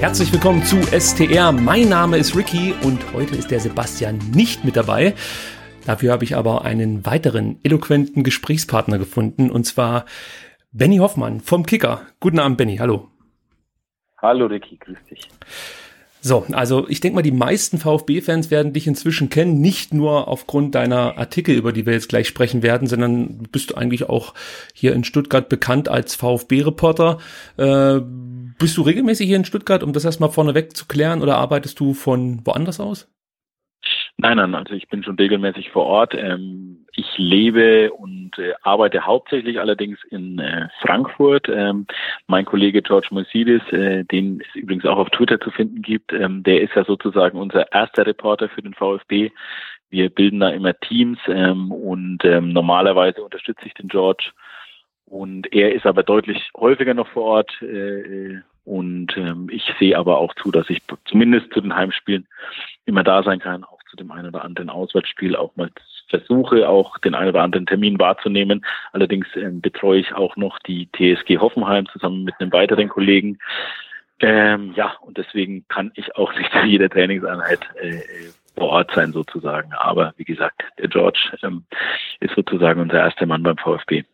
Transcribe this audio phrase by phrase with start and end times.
[0.00, 1.50] Herzlich willkommen zu STR.
[1.50, 5.14] Mein Name ist Ricky und heute ist der Sebastian nicht mit dabei.
[5.86, 10.04] Dafür habe ich aber einen weiteren eloquenten Gesprächspartner gefunden, und zwar
[10.70, 12.02] Benny Hoffmann vom Kicker.
[12.20, 12.76] Guten Abend, Benny.
[12.76, 13.08] Hallo.
[14.18, 14.76] Hallo, Ricky.
[14.76, 15.28] Grüß dich.
[16.20, 20.74] So, also ich denke mal, die meisten VfB-Fans werden dich inzwischen kennen, nicht nur aufgrund
[20.74, 24.34] deiner Artikel, über die wir jetzt gleich sprechen werden, sondern bist du eigentlich auch
[24.74, 27.18] hier in Stuttgart bekannt als VfB-Reporter.
[27.56, 28.00] Äh,
[28.58, 31.94] bist du regelmäßig hier in Stuttgart, um das erstmal vorneweg zu klären, oder arbeitest du
[31.94, 33.08] von woanders aus?
[34.20, 36.12] Nein, nein, also ich bin schon regelmäßig vor Ort.
[36.14, 41.48] Ähm, ich lebe und äh, arbeite hauptsächlich allerdings in äh, Frankfurt.
[41.48, 41.86] Ähm,
[42.26, 46.42] mein Kollege George Moisidis, äh, den es übrigens auch auf Twitter zu finden gibt, ähm,
[46.42, 49.30] der ist ja sozusagen unser erster Reporter für den VfB.
[49.90, 54.32] Wir bilden da immer Teams und normalerweise unterstütze ich den George.
[55.08, 57.62] Und er ist aber deutlich häufiger noch vor Ort.
[57.62, 62.26] Äh, äh und ähm, ich sehe aber auch zu, dass ich zumindest zu den Heimspielen
[62.84, 65.70] immer da sein kann, auch zu dem einen oder anderen Auswärtsspiel auch mal
[66.08, 68.64] versuche, auch den einen oder anderen Termin wahrzunehmen.
[68.92, 73.38] Allerdings ähm, betreue ich auch noch die TSG Hoffenheim zusammen mit einem weiteren Kollegen.
[74.20, 78.00] Ähm, ja, und deswegen kann ich auch nicht zu jeder Trainingseinheit äh,
[78.54, 79.72] vor Ort sein sozusagen.
[79.72, 81.64] Aber wie gesagt, der George ähm,
[82.20, 84.04] ist sozusagen unser erster Mann beim VfB.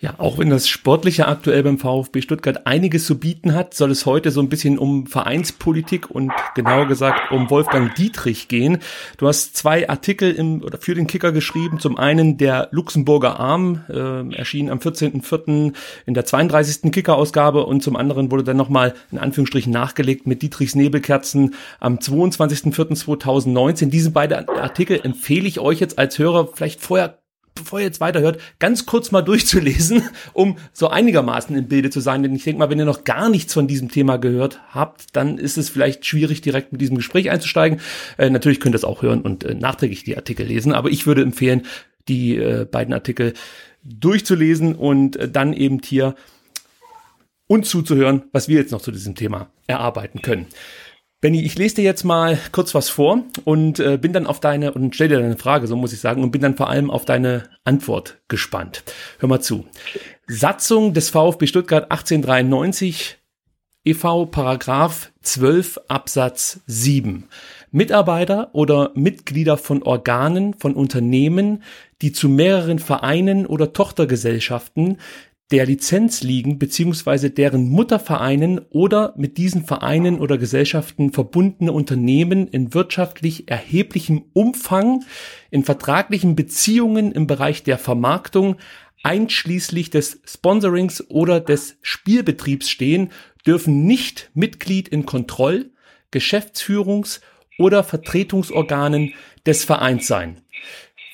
[0.00, 4.04] Ja, auch wenn das Sportliche aktuell beim VfB Stuttgart einiges zu bieten hat, soll es
[4.04, 8.80] heute so ein bisschen um Vereinspolitik und genauer gesagt um Wolfgang Dietrich gehen.
[9.16, 11.78] Du hast zwei Artikel im, oder für den Kicker geschrieben.
[11.80, 15.72] Zum einen der Luxemburger Arm, äh, erschien am 14.04.
[16.04, 16.92] in der 32.
[16.92, 23.86] Kicker-Ausgabe und zum anderen wurde dann nochmal in Anführungsstrichen nachgelegt mit Dietrichs Nebelkerzen am 22.04.2019.
[23.86, 27.23] Diese beiden Artikel empfehle ich euch jetzt als Hörer vielleicht vorher
[27.54, 32.22] bevor ihr jetzt weiterhört, ganz kurz mal durchzulesen, um so einigermaßen im Bilde zu sein.
[32.22, 35.38] Denn ich denke mal, wenn ihr noch gar nichts von diesem Thema gehört habt, dann
[35.38, 37.80] ist es vielleicht schwierig, direkt mit diesem Gespräch einzusteigen.
[38.18, 41.06] Äh, natürlich könnt ihr es auch hören und äh, nachträglich die Artikel lesen, aber ich
[41.06, 41.62] würde empfehlen,
[42.08, 43.34] die äh, beiden Artikel
[43.82, 46.14] durchzulesen und äh, dann eben hier
[47.46, 50.46] und zuzuhören, was wir jetzt noch zu diesem Thema erarbeiten können.
[51.24, 54.74] Benny, ich lese dir jetzt mal kurz was vor und äh, bin dann auf deine
[54.74, 57.06] und stell dir deine Frage, so muss ich sagen, und bin dann vor allem auf
[57.06, 58.84] deine Antwort gespannt.
[59.20, 59.64] Hör mal zu.
[60.26, 63.16] Satzung des VfB Stuttgart 1893
[63.86, 67.24] EV Paragraph 12 Absatz 7.
[67.70, 71.62] Mitarbeiter oder Mitglieder von Organen von Unternehmen,
[72.02, 74.98] die zu mehreren Vereinen oder Tochtergesellschaften
[75.50, 82.72] der Lizenz liegen beziehungsweise deren Muttervereinen oder mit diesen Vereinen oder Gesellschaften verbundene Unternehmen in
[82.72, 85.04] wirtschaftlich erheblichem Umfang
[85.50, 88.56] in vertraglichen Beziehungen im Bereich der Vermarktung
[89.02, 93.10] einschließlich des Sponsorings oder des Spielbetriebs stehen,
[93.46, 95.70] dürfen nicht Mitglied in Kontroll-,
[96.10, 97.20] Geschäftsführungs-
[97.58, 99.12] oder Vertretungsorganen
[99.44, 100.43] des Vereins sein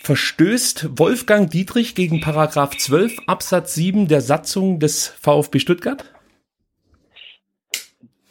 [0.03, 6.05] verstößt Wolfgang Dietrich gegen Paragraph 12 Absatz 7 der Satzung des VfB Stuttgart?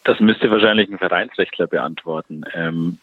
[0.03, 2.44] Das müsste wahrscheinlich ein Vereinsrechtler beantworten.
[2.53, 2.97] Ähm,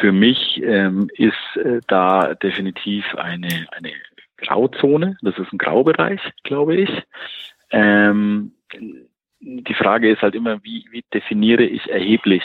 [0.00, 3.92] für mich ähm, ist äh, da definitiv eine, eine
[4.36, 5.16] Grauzone.
[5.22, 6.90] Das ist ein Graubereich, glaube ich.
[7.70, 8.52] Ähm,
[9.40, 12.44] die Frage ist halt immer, wie, wie definiere ich erheblich?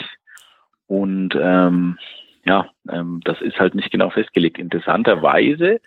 [0.86, 1.98] Und ähm,
[2.44, 4.58] ja, ähm, das ist halt nicht genau festgelegt.
[4.58, 5.80] Interessanterweise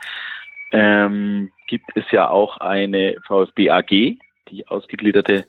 [0.71, 4.17] ähm, gibt es ja auch eine VfB AG,
[4.50, 5.45] die ausgegliederte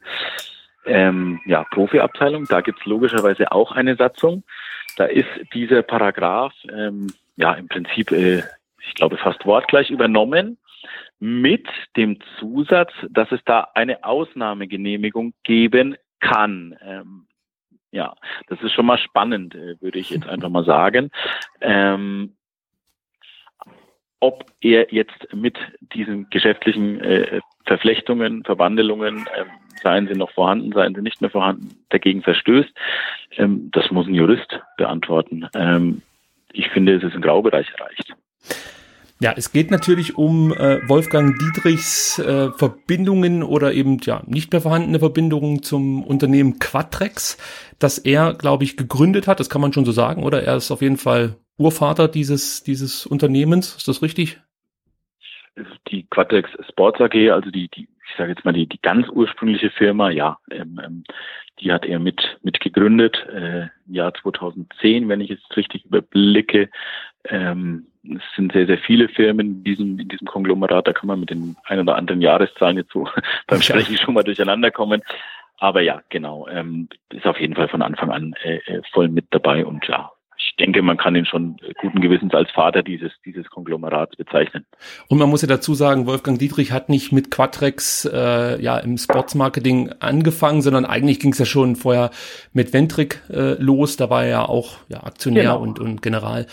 [0.87, 2.47] ähm, ja, Profiabteilung.
[2.47, 4.45] Da gibt es logischerweise auch eine Satzung.
[4.97, 8.43] Da ist dieser Paragraph ähm, ja im Prinzip, äh,
[8.87, 10.59] ich glaube, fast wortgleich übernommen.
[11.21, 11.67] mit
[11.97, 16.77] dem Zusatz, dass es da eine Ausnahmegenehmigung geben kann.
[16.83, 17.27] Ähm,
[17.95, 18.15] ja,
[18.49, 21.11] das ist schon mal spannend, äh, würde ich jetzt einfach mal sagen.
[21.61, 22.35] Ähm,
[24.19, 29.45] ob er jetzt mit diesen geschäftlichen äh, Verflechtungen, Verwandelungen, äh,
[29.83, 32.73] seien sie noch vorhanden, seien sie nicht mehr vorhanden, dagegen verstößt,
[33.37, 35.47] ähm, das muss ein Jurist beantworten.
[35.55, 36.03] Ähm,
[36.53, 38.15] ich finde, es ist ein Graubereich erreicht.
[39.21, 44.61] Ja, es geht natürlich um äh, Wolfgang Dietrichs äh, Verbindungen oder eben ja nicht mehr
[44.61, 47.39] vorhandene Verbindungen zum Unternehmen Quatrex,
[47.79, 49.39] das er, glaube ich, gegründet hat.
[49.39, 50.43] Das kann man schon so sagen, oder?
[50.43, 53.77] Er ist auf jeden Fall Urvater dieses dieses Unternehmens.
[53.77, 54.41] Ist das richtig?
[55.89, 59.71] Die Quatrex Sports AG, also die, die ich sage jetzt mal die, die ganz ursprüngliche
[59.71, 61.05] Firma, ja, ähm, ähm,
[61.61, 66.71] die hat er mit, mit gegründet, äh, im Jahr 2010, wenn ich es richtig überblicke.
[67.25, 71.21] Ähm, es sind sehr, sehr viele Firmen in diesem, in diesem Konglomerat, da kann man
[71.21, 73.09] mit den ein oder anderen Jahreszahlen jetzt so
[73.47, 75.03] beim Sprechen schon mal durcheinander kommen.
[75.59, 79.27] Aber ja, genau, ähm, ist auf jeden Fall von Anfang an äh, äh voll mit
[79.31, 83.49] dabei und ja, ich denke, man kann ihn schon guten Gewissens als Vater dieses, dieses
[83.49, 84.67] Konglomerats bezeichnen.
[85.09, 88.99] Und man muss ja dazu sagen, Wolfgang Dietrich hat nicht mit Quatrex äh, ja im
[88.99, 92.11] Sportsmarketing angefangen, sondern eigentlich ging es ja schon vorher
[92.53, 93.97] mit Ventric äh, los.
[93.97, 95.61] Da war er ja auch ja, Aktionär genau.
[95.61, 96.47] und, und General.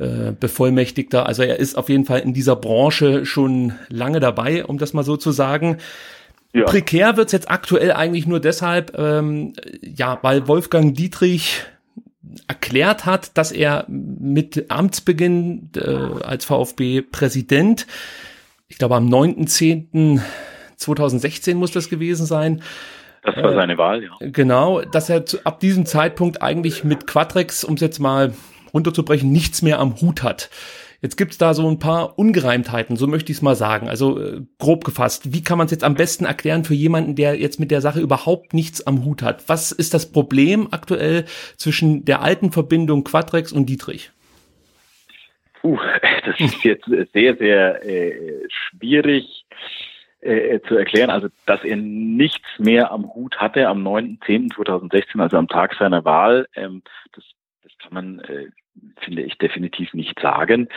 [0.00, 1.26] Äh, Bevollmächtigter.
[1.26, 5.04] Also er ist auf jeden Fall in dieser Branche schon lange dabei, um das mal
[5.04, 5.76] so zu sagen.
[6.54, 6.64] Ja.
[6.64, 9.52] Prekär wird's jetzt aktuell eigentlich nur deshalb, ähm,
[9.82, 11.66] ja, weil Wolfgang Dietrich
[12.48, 17.86] erklärt hat, dass er mit Amtsbeginn äh, als VfB-Präsident,
[18.68, 22.62] ich glaube am 9.10.2016 muss das gewesen sein,
[23.22, 24.12] das war seine Wahl, ja.
[24.20, 28.32] Genau, dass er ab diesem Zeitpunkt eigentlich mit Quadrex, um es jetzt mal
[28.72, 30.50] runterzubrechen, nichts mehr am Hut hat.
[31.02, 33.88] Jetzt gibt's da so ein paar Ungereimtheiten, so möchte ich es mal sagen.
[33.88, 37.38] Also äh, grob gefasst, wie kann man es jetzt am besten erklären für jemanden, der
[37.38, 39.48] jetzt mit der Sache überhaupt nichts am Hut hat?
[39.48, 41.24] Was ist das Problem aktuell
[41.56, 44.10] zwischen der alten Verbindung Quadrex und Dietrich?
[45.62, 45.78] Puh,
[46.26, 49.46] das ist jetzt sehr, sehr äh, schwierig
[50.20, 51.08] äh, zu erklären.
[51.08, 56.46] Also, dass er nichts mehr am Hut hatte am 9.10.2016, also am Tag seiner Wahl,
[56.54, 56.82] ähm,
[57.12, 57.24] das,
[57.62, 58.50] das kann man äh,
[59.00, 60.68] finde ich definitiv nicht sagen.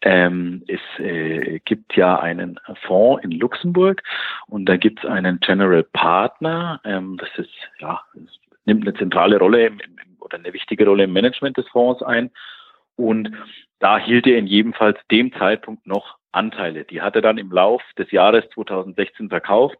[0.00, 4.02] Ähm, es äh, gibt ja einen Fonds in Luxemburg
[4.46, 6.80] und da gibt es einen General Partner.
[6.84, 11.04] Ähm, das ist ja das nimmt eine zentrale Rolle im, im, oder eine wichtige Rolle
[11.04, 12.30] im Management des Fonds ein.
[12.96, 13.32] Und
[13.78, 16.84] da hielt er in jedem Fall dem Zeitpunkt noch Anteile.
[16.84, 19.76] Die hat er dann im Lauf des Jahres 2016 verkauft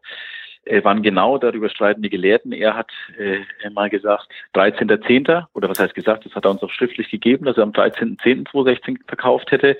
[0.82, 2.52] wann genau, darüber streiten die Gelehrten.
[2.52, 5.46] Er hat äh, mal gesagt, 13.10.
[5.54, 8.98] oder was heißt gesagt, das hat er uns auch schriftlich gegeben, dass er am 13.10.2016
[9.06, 9.76] verkauft hätte.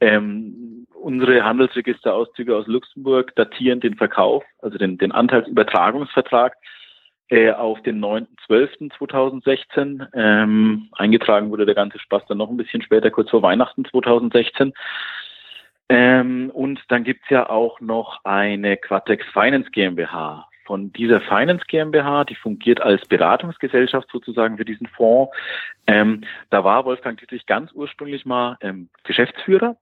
[0.00, 6.56] Ähm, unsere Handelsregisterauszüge aus Luxemburg datieren den Verkauf, also den, den Anteilsübertragungsvertrag
[7.28, 10.06] äh, auf den 9.12.2016.
[10.14, 14.72] Ähm, eingetragen wurde der ganze Spaß dann noch ein bisschen später, kurz vor Weihnachten 2016.
[15.88, 20.48] Ähm, und dann gibt's ja auch noch eine Quatex Finance GmbH.
[20.64, 25.32] Von dieser Finance GmbH, die fungiert als Beratungsgesellschaft sozusagen für diesen Fonds.
[25.86, 29.76] Ähm, da war Wolfgang Dietrich ganz ursprünglich mal ähm, Geschäftsführer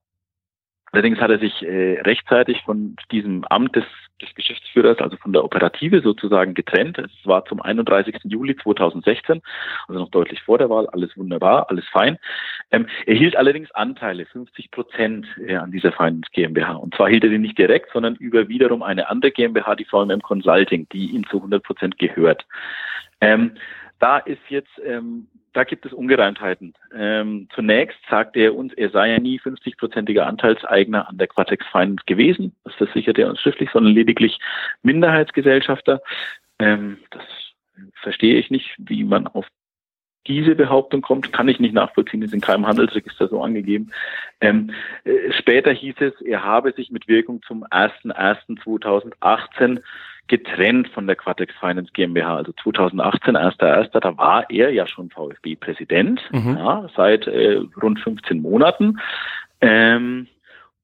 [0.94, 3.84] Allerdings hat er sich äh, rechtzeitig von diesem Amt des,
[4.22, 6.98] des Geschäftsführers, also von der Operative sozusagen getrennt.
[6.98, 8.14] Es war zum 31.
[8.22, 9.42] Juli 2016,
[9.88, 12.16] also noch deutlich vor der Wahl, alles wunderbar, alles fein.
[12.70, 16.74] Ähm, er hielt allerdings Anteile, 50 Prozent äh, an dieser Finance GmbH.
[16.74, 20.22] Und zwar hielt er die nicht direkt, sondern über wiederum eine andere GmbH, die VMM
[20.22, 22.46] Consulting, die ihm zu 100 Prozent gehört.
[23.20, 23.56] Ähm,
[23.98, 26.74] da ist jetzt ähm, da gibt es Ungereimtheiten.
[26.94, 32.04] Ähm, zunächst sagte er uns, er sei ja nie 50-prozentiger Anteilseigner an der Quatex Finance
[32.06, 32.54] gewesen.
[32.64, 34.38] Das versichert er uns schriftlich, sondern lediglich
[34.82, 36.02] Minderheitsgesellschafter.
[36.58, 37.22] Ähm, das
[38.02, 39.46] verstehe ich nicht, wie man auf
[40.26, 43.90] diese Behauptung kommt, kann ich nicht nachvollziehen, ist in keinem Handelsregister so angegeben.
[44.40, 44.70] Ähm,
[45.04, 49.82] äh, später hieß es, er habe sich mit Wirkung zum 01.01.2018
[50.28, 52.36] getrennt von der Quatex Finance GmbH.
[52.36, 56.56] Also 2018, 1.1., da war er ja schon VfB-Präsident, mhm.
[56.58, 58.98] ja, seit äh, rund 15 Monaten.
[59.60, 60.28] Ähm,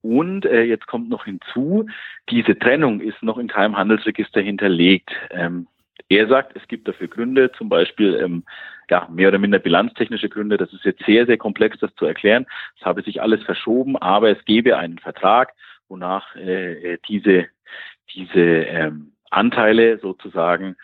[0.03, 1.87] und äh, jetzt kommt noch hinzu,
[2.31, 5.11] diese Trennung ist noch in keinem Handelsregister hinterlegt.
[5.31, 5.67] Ähm,
[6.09, 8.45] er sagt, es gibt dafür Gründe, zum Beispiel ähm,
[8.91, 10.57] ja, mehr oder minder bilanztechnische Gründe.
[10.57, 12.47] Das ist jetzt sehr, sehr komplex, das zu erklären.
[12.79, 15.53] Es habe sich alles verschoben, aber es gebe einen Vertrag,
[15.89, 17.47] wonach äh, diese,
[18.15, 20.77] diese ähm, Anteile sozusagen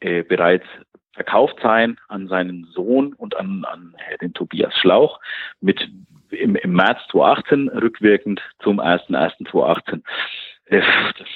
[0.00, 0.66] äh, bereits
[1.12, 5.20] verkauft sein an seinen Sohn und an, an den Tobias Schlauch
[5.60, 5.88] mit
[6.30, 10.02] im, im März 2018 rückwirkend zum 1.1.2018.
[10.66, 10.80] Äh,
[11.18, 11.28] das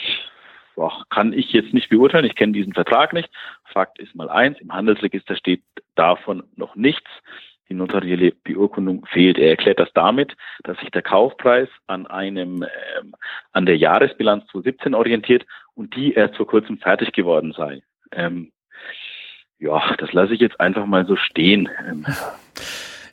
[0.75, 2.25] boah, kann ich jetzt nicht beurteilen.
[2.25, 3.31] Ich kenne diesen Vertrag nicht.
[3.73, 5.63] Fakt ist mal eins, im Handelsregister steht
[5.95, 7.11] davon noch nichts.
[7.69, 9.39] Die notarielle Beurkundung fehlt.
[9.39, 13.15] Er erklärt das damit, dass sich der Kaufpreis an einem ähm,
[13.53, 15.45] an der Jahresbilanz 2017 orientiert
[15.79, 17.83] und die erst vor kurzem fertig geworden sei.
[18.13, 18.51] Ähm,
[19.59, 21.69] ja, das lasse ich jetzt einfach mal so stehen.
[21.89, 22.05] Ähm,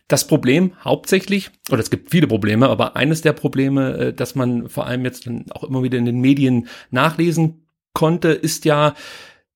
[0.08, 4.68] das Problem hauptsächlich, oder es gibt viele Probleme, aber eines der Probleme, äh, dass man
[4.68, 8.96] vor allem jetzt auch immer wieder in den Medien nachlesen konnte, ist ja,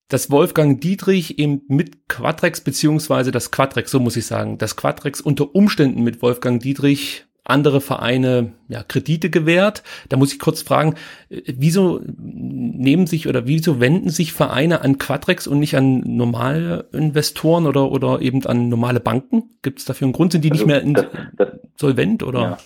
[0.07, 5.19] dass Wolfgang Dietrich eben mit Quadrex beziehungsweise das Quadrex, so muss ich sagen, das Quadrex
[5.19, 9.83] unter Umständen mit Wolfgang Dietrich andere Vereine ja, Kredite gewährt.
[10.09, 10.95] Da muss ich kurz fragen,
[11.29, 16.85] äh, wieso nehmen sich oder wieso wenden sich Vereine an Quadrex und nicht an normale
[16.91, 19.43] Investoren oder, oder eben an normale Banken?
[19.61, 20.31] Gibt es dafür einen Grund?
[20.31, 22.41] Sind die also nicht mehr das, das, solvent oder?
[22.41, 22.57] Ja.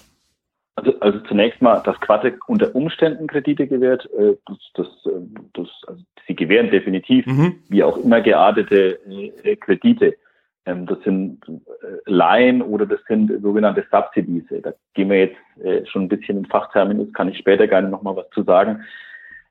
[0.75, 5.19] Also, also zunächst mal, dass Quadrex unter Umständen Kredite gewährt, äh, das, das, äh,
[5.53, 7.57] das, also sie gewähren definitiv, mhm.
[7.69, 8.99] wie auch immer geartete
[9.43, 10.15] äh, Kredite.
[10.65, 14.43] Ähm, das sind äh, Laien oder das sind sogenannte Subsidies.
[14.61, 18.15] Da gehen wir jetzt äh, schon ein bisschen in Fachterminus, kann ich später gerne nochmal
[18.15, 18.83] was zu sagen.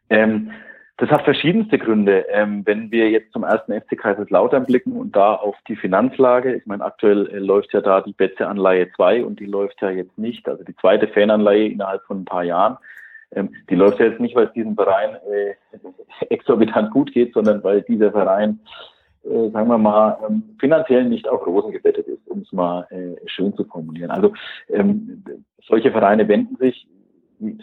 [0.08, 0.50] Ähm,
[0.96, 2.26] das hat verschiedenste Gründe.
[2.30, 6.66] Ähm, wenn wir jetzt zum ersten FC Kaiserslautern blicken und da auf die Finanzlage, ich
[6.66, 10.48] meine, aktuell äh, läuft ja da die Betze-Anleihe 2 und die läuft ja jetzt nicht,
[10.48, 12.78] also die zweite Fananleihe innerhalb von ein paar Jahren.
[13.70, 15.16] Die läuft ja jetzt nicht, weil es diesem Verein
[16.28, 18.60] exorbitant gut geht, sondern weil dieser Verein
[19.24, 23.16] äh, sagen wir mal, ähm, finanziell nicht auf Rosen gebettet ist, um es mal äh,
[23.26, 24.10] schön zu formulieren.
[24.10, 24.32] Also
[24.68, 25.24] ähm,
[25.66, 26.86] solche Vereine wenden sich,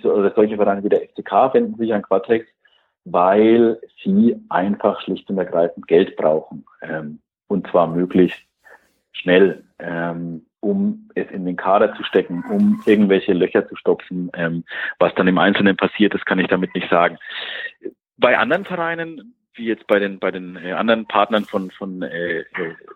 [0.03, 2.47] oder solche Vereine wie der FCK wenden sich an Quatrex,
[3.05, 6.65] weil sie einfach schlicht und ergreifend Geld brauchen.
[6.81, 8.41] Ähm, und zwar möglichst
[9.11, 14.29] schnell, ähm, um es in den Kader zu stecken, um irgendwelche Löcher zu stopfen.
[14.33, 14.63] Ähm,
[14.99, 17.17] was dann im Einzelnen passiert, das kann ich damit nicht sagen.
[18.17, 22.45] Bei anderen Vereinen wie jetzt bei den bei den äh, anderen Partnern von von äh,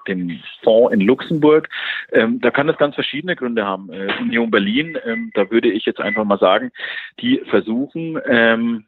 [0.07, 1.69] dem Fonds in Luxemburg.
[2.11, 3.91] Ähm, da kann das ganz verschiedene Gründe haben.
[3.91, 6.71] Äh, Union Berlin, ähm, da würde ich jetzt einfach mal sagen,
[7.19, 8.85] die versuchen ähm,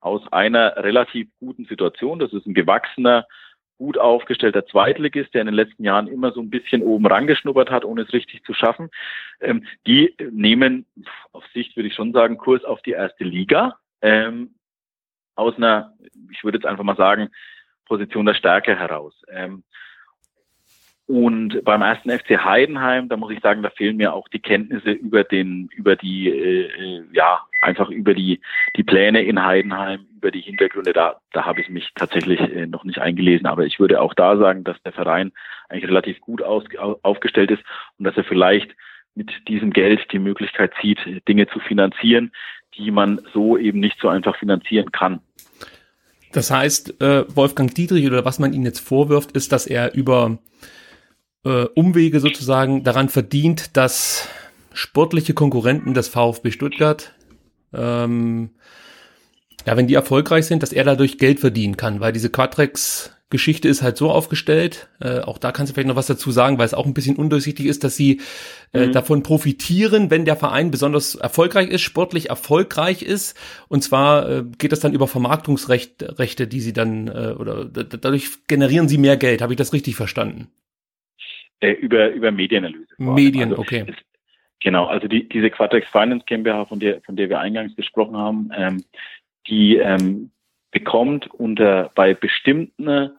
[0.00, 3.26] aus einer relativ guten Situation, das ist ein gewachsener
[3.78, 7.84] gut aufgestellter Zweitligist, der in den letzten Jahren immer so ein bisschen oben rangeschnuppert hat,
[7.84, 8.88] ohne es richtig zu schaffen.
[9.40, 10.86] Ähm, die nehmen
[11.32, 13.78] auf Sicht, würde ich schon sagen, Kurs auf die erste Liga.
[14.00, 14.54] Ähm,
[15.36, 15.94] aus einer,
[16.30, 17.28] ich würde jetzt einfach mal sagen,
[17.86, 19.14] Position der Stärke heraus.
[19.30, 19.62] Ähm,
[21.06, 24.90] und beim ersten FC Heidenheim, da muss ich sagen, da fehlen mir auch die Kenntnisse
[24.90, 28.40] über den, über die, äh, äh, ja, einfach über die,
[28.74, 30.92] die Pläne in Heidenheim, über die Hintergründe.
[30.92, 33.46] Da, da habe ich mich tatsächlich äh, noch nicht eingelesen.
[33.46, 35.32] Aber ich würde auch da sagen, dass der Verein
[35.68, 37.62] eigentlich relativ gut aus, aufgestellt ist
[37.98, 38.74] und dass er vielleicht
[39.14, 42.32] mit diesem Geld die Möglichkeit zieht, Dinge zu finanzieren,
[42.78, 45.20] die man so eben nicht so einfach finanzieren kann.
[46.32, 50.38] Das heißt, äh, Wolfgang Dietrich oder was man ihm jetzt vorwirft, ist, dass er über
[51.44, 54.28] äh, Umwege sozusagen daran verdient, dass
[54.72, 57.14] sportliche Konkurrenten des VfB Stuttgart,
[57.72, 58.50] ähm,
[59.66, 63.66] ja, wenn die erfolgreich sind, dass er dadurch Geld verdienen kann, weil diese Quadrex Geschichte
[63.66, 66.66] ist halt so aufgestellt, äh, auch da kannst du vielleicht noch was dazu sagen, weil
[66.66, 68.20] es auch ein bisschen undurchsichtig ist, dass sie
[68.72, 68.92] äh, mhm.
[68.92, 73.36] davon profitieren, wenn der Verein besonders erfolgreich ist, sportlich erfolgreich ist.
[73.68, 78.86] Und zwar äh, geht das dann über Vermarktungsrechte, die sie dann, äh, oder dadurch generieren
[78.86, 79.42] sie mehr Geld.
[79.42, 80.46] Habe ich das richtig verstanden?
[81.58, 82.94] Äh, über, über Medienanalyse.
[82.98, 83.86] Medien, also, okay.
[83.88, 83.96] Es,
[84.60, 88.50] genau, also die, diese Quatex Finance GmbH, von der, von der wir eingangs gesprochen haben,
[88.56, 88.84] ähm,
[89.48, 90.30] die ähm,
[90.70, 93.10] bekommt unter bei bestimmten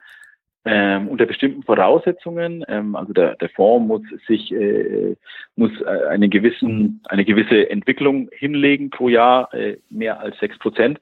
[0.70, 5.16] ähm, unter bestimmten Voraussetzungen, ähm, also der, der Fonds muss sich äh,
[5.56, 11.00] muss äh, eine gewissen eine gewisse Entwicklung hinlegen pro Jahr äh, mehr als sechs Prozent,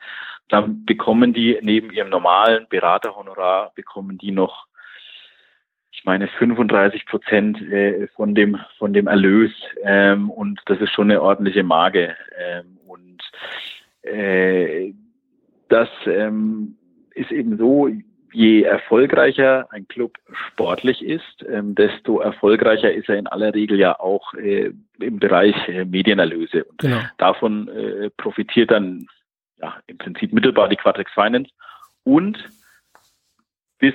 [0.49, 4.67] dann bekommen die neben ihrem normalen Beraterhonorar bekommen die noch
[5.91, 9.51] ich meine 35 Prozent äh, von dem von dem Erlös.
[9.83, 12.15] Ähm, und das ist schon eine ordentliche Marge.
[12.37, 13.23] Ähm, und
[14.03, 14.93] äh,
[15.75, 16.77] das ähm,
[17.13, 17.89] ist eben so,
[18.31, 20.17] je erfolgreicher ein Club
[20.47, 25.55] sportlich ist, ähm, desto erfolgreicher ist er in aller Regel ja auch äh, im Bereich
[25.67, 26.63] äh, Medienerlöse.
[26.63, 27.01] Und genau.
[27.17, 29.07] davon äh, profitiert dann
[29.61, 31.51] ja, im Prinzip mittelbar die Quatrix Finance
[32.05, 32.37] und
[33.77, 33.93] bis,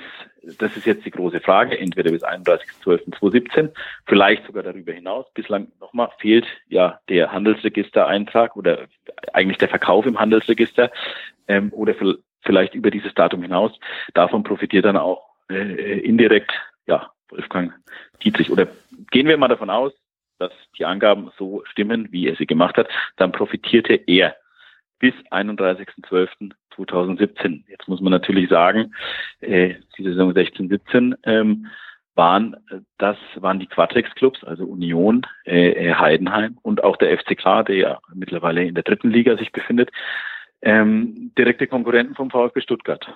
[0.59, 3.71] das ist jetzt die große Frage, entweder bis 31.12.2017,
[4.05, 5.25] vielleicht sogar darüber hinaus.
[5.33, 8.87] Bislang nochmal fehlt ja der Handelsregistereintrag oder
[9.33, 10.91] eigentlich der Verkauf im Handelsregister
[11.47, 11.95] ähm, oder
[12.41, 13.71] vielleicht über dieses Datum hinaus.
[14.13, 16.51] Davon profitiert dann auch äh, indirekt,
[16.85, 17.73] ja, Wolfgang
[18.23, 18.51] Dietrich.
[18.51, 18.67] Oder
[19.09, 19.93] gehen wir mal davon aus,
[20.37, 24.35] dass die Angaben so stimmen, wie er sie gemacht hat, dann profitierte er
[24.99, 25.13] bis
[26.77, 27.63] 31.12.2017.
[27.67, 28.93] Jetzt muss man natürlich sagen,
[29.41, 31.67] äh, die Saison 16, 17 ähm,
[32.15, 32.57] waren
[32.97, 38.63] das waren die Quatrex-Clubs, also Union, äh, Heidenheim und auch der FCK, der ja mittlerweile
[38.63, 39.91] in der dritten Liga sich befindet,
[40.61, 43.07] ähm, direkte Konkurrenten vom VfB Stuttgart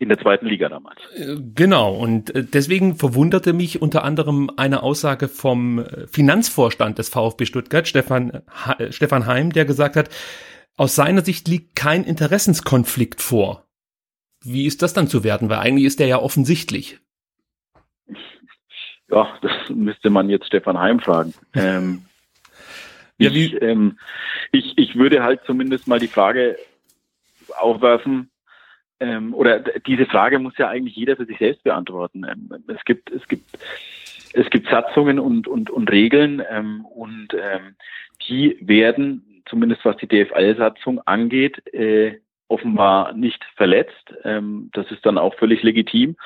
[0.00, 0.98] in der zweiten Liga damals.
[1.14, 7.08] Äh, genau, und äh, deswegen verwunderte mich unter anderem eine Aussage vom äh, Finanzvorstand des
[7.08, 8.42] VfB Stuttgart, Stefan,
[8.90, 10.10] Stefan Heim, der gesagt hat,
[10.78, 13.66] aus seiner Sicht liegt kein Interessenskonflikt vor.
[14.42, 15.50] Wie ist das dann zu werten?
[15.50, 16.98] Weil eigentlich ist der ja offensichtlich.
[19.10, 21.32] Ja, das müsste man jetzt Stefan Heim fragen.
[21.54, 22.04] Ähm,
[23.16, 23.30] ja?
[23.30, 23.98] Ich, ähm,
[24.52, 26.58] ich, ich würde halt zumindest mal die Frage
[27.58, 28.30] aufwerfen,
[29.00, 32.24] ähm, oder diese Frage muss ja eigentlich jeder für sich selbst beantworten.
[32.24, 33.44] Ähm, es gibt, es gibt,
[34.32, 37.76] es gibt Satzungen und, und, und Regeln ähm, und ähm,
[38.28, 44.14] die werden, zumindest was die DFL-Satzung angeht, äh, offenbar nicht verletzt.
[44.24, 46.16] Ähm, das ist dann auch völlig legitim.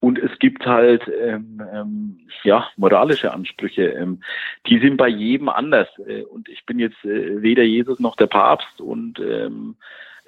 [0.00, 3.88] Und es gibt halt ähm, ähm, ja moralische Ansprüche.
[3.88, 4.22] Ähm,
[4.66, 5.88] die sind bei jedem anders.
[6.06, 9.76] Äh, und ich bin jetzt äh, weder Jesus noch der Papst und ähm,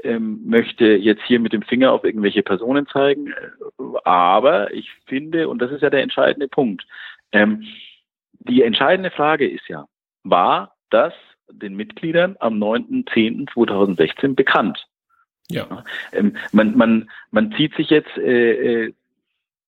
[0.02, 3.34] ähm, möchte jetzt hier mit dem Finger auf irgendwelche Personen zeigen.
[4.04, 6.86] Aber ich finde, und das ist ja der entscheidende Punkt,
[7.32, 7.64] ähm,
[8.40, 9.86] die entscheidende Frage ist ja,
[10.24, 11.12] war das
[11.50, 14.86] den Mitgliedern am 9.10.2016 bekannt?
[15.50, 15.84] Ja.
[16.12, 18.94] Ähm, man, man, man zieht sich jetzt äh, äh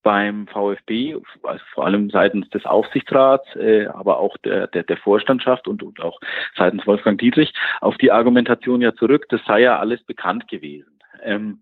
[0.02, 5.68] beim VfB, also vor allem seitens des Aufsichtsrats, äh, aber auch der, der, der Vorstandschaft
[5.68, 6.18] und, und auch
[6.56, 10.99] seitens Wolfgang Dietrich auf die Argumentation ja zurück, das sei ja alles bekannt gewesen.
[11.22, 11.60] Ähm,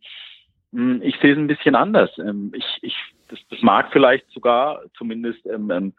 [0.72, 2.16] hm, ich sehe es ein bisschen anders.
[2.18, 2.96] Ähm, ich, ich,
[3.28, 5.92] das, das mag vielleicht sogar, zumindest ähm, ähm,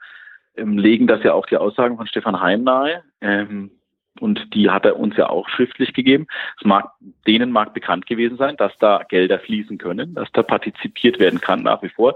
[0.56, 3.04] ähm legen das ja auch die Aussagen von Stefan Heim nahe.
[3.22, 3.72] Ähm,
[4.20, 6.28] und die hat er uns ja auch schriftlich gegeben.
[6.60, 6.92] Es mag,
[7.28, 11.64] denen mag bekannt gewesen sein, dass da Gelder fließen können, dass da partizipiert werden kann
[11.64, 12.16] nach wie vor.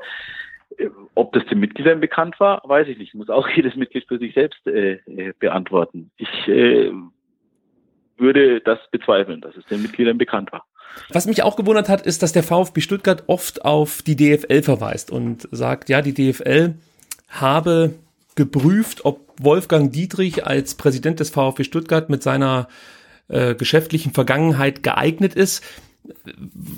[0.77, 3.13] Äh, ob das den Mitgliedern bekannt war, weiß ich nicht.
[3.13, 6.11] Muss auch jedes Mitglied für sich selbst äh, äh, beantworten.
[6.17, 6.91] Ich äh,
[8.17, 10.65] würde das bezweifeln, dass es den Mitgliedern bekannt war.
[11.09, 15.11] Was mich auch gewundert hat, ist, dass der VfB Stuttgart oft auf die DFL verweist
[15.11, 16.75] und sagt, ja, die DFL
[17.29, 17.95] habe
[18.35, 22.67] geprüft, ob Wolfgang Dietrich als Präsident des VfB Stuttgart mit seiner
[23.27, 25.63] äh, geschäftlichen Vergangenheit geeignet ist.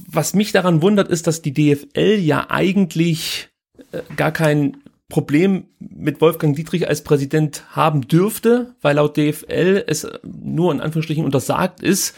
[0.07, 3.49] Was mich daran wundert, ist, dass die DFL ja eigentlich
[3.91, 4.77] äh, gar kein
[5.09, 11.25] Problem mit Wolfgang Dietrich als Präsident haben dürfte, weil laut DFL es nur in Anführungsstrichen
[11.25, 12.15] untersagt ist,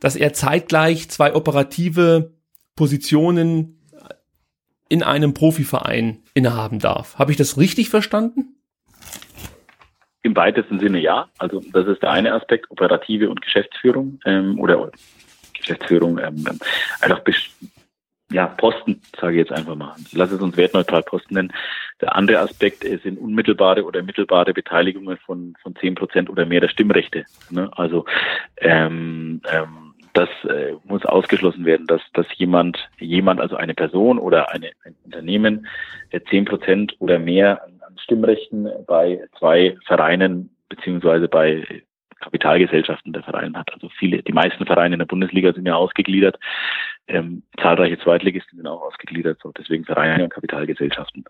[0.00, 2.32] dass er zeitgleich zwei operative
[2.74, 3.78] Positionen
[4.92, 7.18] in einem Profiverein innehaben darf.
[7.18, 8.56] Habe ich das richtig verstanden?
[10.22, 11.30] Im weitesten Sinne ja.
[11.38, 14.90] Also das ist der eine Aspekt, operative und Geschäftsführung ähm, oder
[15.54, 16.44] Geschäftsführung ähm,
[17.00, 17.22] einfach
[18.30, 19.94] ja, Posten, sage ich jetzt einfach mal.
[20.12, 21.54] Lass es uns wertneutral Posten nennen.
[22.02, 26.68] Der andere Aspekt sind unmittelbare oder mittelbare Beteiligungen von, von zehn Prozent oder mehr der
[26.68, 27.24] Stimmrechte.
[27.48, 27.70] Ne?
[27.72, 28.04] Also
[28.58, 34.50] ähm, ähm, das äh, muss ausgeschlossen werden, dass, dass jemand, jemand, also eine Person oder
[34.50, 35.66] eine, ein Unternehmen,
[36.10, 41.82] äh, zehn Prozent oder mehr an, an Stimmrechten bei zwei Vereinen beziehungsweise bei
[42.20, 43.72] Kapitalgesellschaften der Vereine hat.
[43.72, 46.38] Also viele, die meisten Vereine in der Bundesliga sind ja ausgegliedert.
[47.08, 51.24] Ähm, zahlreiche Zweitligisten sind auch ausgegliedert, so deswegen Vereine und Kapitalgesellschaften.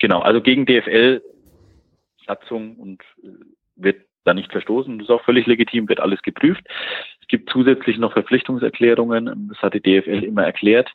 [0.00, 1.22] Genau, also gegen DFL
[2.26, 3.28] Satzung und äh,
[3.76, 4.98] wird da nicht verstoßen.
[4.98, 6.64] Das ist auch völlig legitim, wird alles geprüft.
[7.20, 9.48] Es gibt zusätzlich noch Verpflichtungserklärungen.
[9.48, 10.90] Das hat die DFL immer erklärt.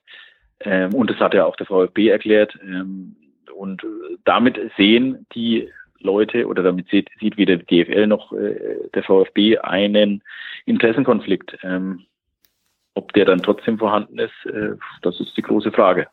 [0.62, 2.58] Ähm, und das hat ja auch der VfB erklärt.
[2.64, 3.16] Ähm,
[3.56, 3.86] und
[4.26, 9.58] damit sehen die Leute oder damit sieht, sieht weder die DFL noch äh, der VfB
[9.60, 10.24] einen
[10.66, 11.58] Interessenkonflikt.
[11.64, 12.06] Ähm,
[12.94, 16.08] ob der dann trotzdem vorhanden ist, äh, das ist die große Frage.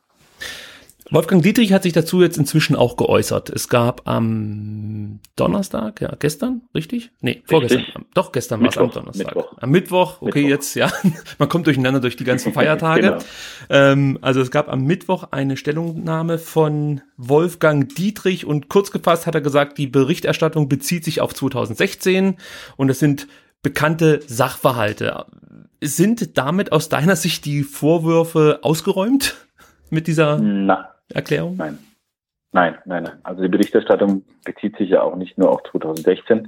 [1.11, 3.49] Wolfgang Dietrich hat sich dazu jetzt inzwischen auch geäußert.
[3.51, 7.13] Es gab am Donnerstag, ja, gestern, richtig?
[7.21, 7.85] Nee, vorgestern.
[8.13, 9.27] Doch, gestern war es am Donnerstag.
[9.27, 9.55] Mittwoch.
[9.59, 10.51] Am Mittwoch, okay, Mittwoch.
[10.51, 10.93] jetzt, ja.
[11.39, 13.03] Man kommt durcheinander durch die ganzen Feiertage.
[13.03, 13.19] genau.
[13.71, 19.35] ähm, also es gab am Mittwoch eine Stellungnahme von Wolfgang Dietrich und kurz gefasst hat
[19.37, 22.37] er gesagt, die Berichterstattung bezieht sich auf 2016
[22.77, 23.29] und es sind
[23.63, 25.27] bekannte Sachverhalte.
[25.81, 29.37] Sind damit aus deiner Sicht die Vorwürfe ausgeräumt
[29.91, 30.39] mit dieser?
[30.39, 31.57] Na, Erklärung?
[31.57, 31.79] Nein.
[32.53, 33.19] Nein, nein, nein.
[33.23, 36.47] Also die Berichterstattung bezieht sich ja auch nicht nur auf 2016,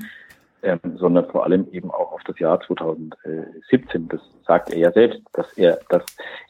[0.62, 4.08] ähm, sondern vor allem eben auch auf das Jahr 2017.
[4.08, 6.04] Das sagt er ja selbst, dass er, dass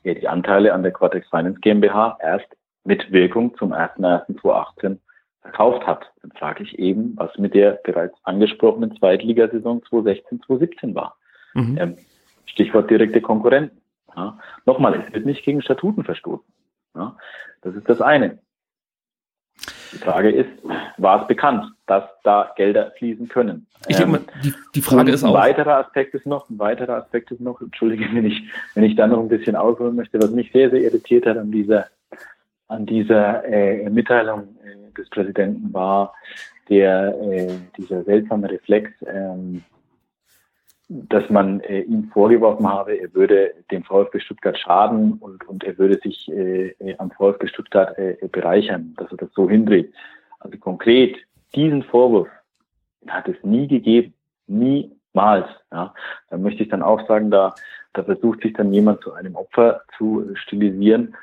[0.05, 2.47] er die Anteile an der Quatex Finance GmbH erst
[2.85, 4.99] mit Wirkung zum 1.1.2018
[5.43, 6.11] verkauft hat.
[6.23, 11.17] Dann frage ich eben, was mit der bereits angesprochenen Zweitligasaison 2016, 2017 war.
[11.55, 11.79] Mhm.
[11.79, 11.97] Ähm,
[12.47, 13.81] Stichwort direkte Konkurrenten.
[14.17, 14.39] Ja.
[14.67, 16.45] Nochmal, es wird nicht gegen Statuten verstoßen.
[16.99, 17.17] Ja.
[17.63, 18.39] Das ist das eine.
[19.93, 20.51] Die Frage ist,
[20.99, 23.67] war es bekannt, dass da Gelder fließen können?
[23.89, 25.35] Ich denke mal, die, die Frage ist auch.
[25.35, 28.43] Ein weiterer Aspekt ist noch, ein weiterer Aspekt ist noch, entschuldige, wenn ich,
[28.75, 31.51] wenn ich da noch ein bisschen ausholen möchte, was mich sehr, sehr irritiert hat an
[31.51, 31.87] dieser,
[32.69, 36.15] an dieser äh, Mitteilung äh, des Präsidenten war
[36.69, 39.65] der, äh, dieser seltsame Reflex, ähm,
[40.89, 45.77] dass man äh, ihm vorgeworfen habe, er würde dem VfB Stuttgart schaden und, und er
[45.77, 49.93] würde sich äh, äh am VfB Stuttgart äh, bereichern, dass er das so hindreht.
[50.41, 51.17] Also konkret
[51.55, 52.29] diesen Vorwurf
[53.07, 54.15] hat es nie gegeben,
[54.47, 55.47] niemals.
[55.71, 55.93] Ja.
[56.31, 57.55] Da möchte ich dann auch sagen, da,
[57.93, 61.15] da versucht sich dann jemand zu einem Opfer zu stilisieren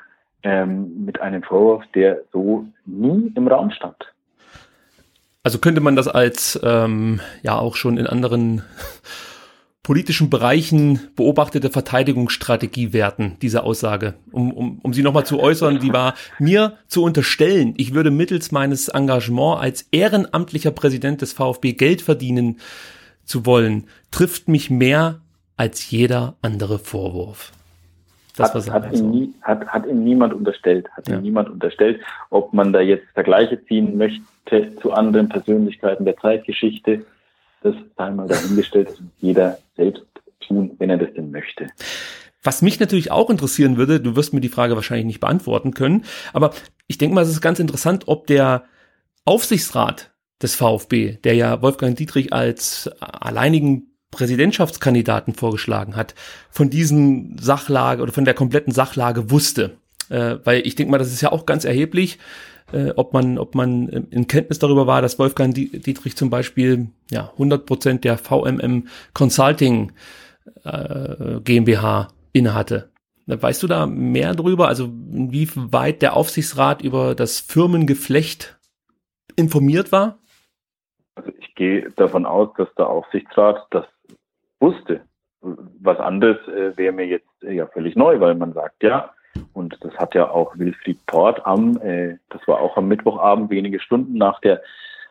[0.42, 3.96] ähm, mit einem Vorwurf, der so nie im Raum stand.
[5.42, 8.62] Also könnte man das als ähm, ja auch schon in anderen
[9.86, 14.14] politischen Bereichen beobachtete Verteidigungsstrategie werten, diese Aussage.
[14.32, 18.50] Um, um, um sie nochmal zu äußern, die war mir zu unterstellen, ich würde mittels
[18.50, 22.56] meines Engagements als ehrenamtlicher Präsident des VfB Geld verdienen
[23.24, 25.20] zu wollen, trifft mich mehr
[25.56, 27.52] als jeder andere Vorwurf.
[28.36, 31.14] Das hat, hat, ihm nie, hat, hat ihm niemand unterstellt, hat ja.
[31.18, 37.04] ihm niemand unterstellt, ob man da jetzt Vergleiche ziehen möchte zu anderen Persönlichkeiten der Zeitgeschichte
[37.66, 40.02] das einmal dahingestellt, das jeder selbst
[40.46, 41.66] tun, wenn er das denn möchte.
[42.42, 46.04] Was mich natürlich auch interessieren würde, du wirst mir die Frage wahrscheinlich nicht beantworten können,
[46.32, 46.52] aber
[46.86, 48.64] ich denke mal, es ist ganz interessant, ob der
[49.24, 56.14] Aufsichtsrat des VfB, der ja Wolfgang Dietrich als alleinigen Präsidentschaftskandidaten vorgeschlagen hat,
[56.50, 59.78] von diesen Sachlage oder von der kompletten Sachlage wusste.
[60.08, 62.18] Äh, weil ich denke mal, das ist ja auch ganz erheblich
[62.72, 67.30] äh, ob man, ob man in Kenntnis darüber war, dass Wolfgang Dietrich zum Beispiel ja
[67.32, 69.92] 100 Prozent der VMM Consulting
[70.64, 72.90] äh, GmbH innehatte.
[73.26, 74.68] Weißt du da mehr drüber?
[74.68, 78.56] Also wie weit der Aufsichtsrat über das Firmengeflecht
[79.34, 80.18] informiert war?
[81.16, 83.86] Also ich gehe davon aus, dass der Aufsichtsrat das
[84.60, 85.00] wusste.
[85.40, 89.12] Was anderes äh, wäre mir jetzt äh, ja völlig neu, weil man sagt ja,
[89.52, 93.80] und das hat ja auch Wilfried Port am, äh, das war auch am Mittwochabend, wenige
[93.80, 94.62] Stunden nach der,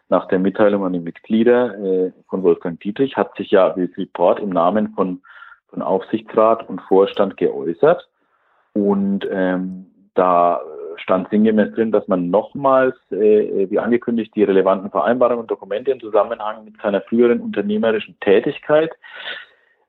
[0.09, 4.39] nach der Mitteilung an die Mitglieder äh, von Wolfgang Dietrich, hat sich ja Wilfried Port
[4.39, 5.21] im Namen von,
[5.69, 8.07] von Aufsichtsrat und Vorstand geäußert.
[8.73, 10.61] Und ähm, da
[10.97, 15.99] stand sinngemäß drin, dass man nochmals, äh, wie angekündigt, die relevanten Vereinbarungen und Dokumente im
[15.99, 18.91] Zusammenhang mit seiner früheren unternehmerischen Tätigkeit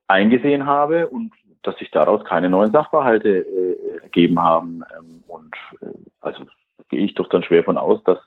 [0.09, 1.33] eingesehen habe und
[1.67, 4.83] dass sich daraus keine neuen Sachverhalte äh, ergeben haben.
[4.97, 5.87] Ähm, und äh,
[6.21, 6.45] also
[6.89, 8.19] gehe ich doch dann schwer von aus, dass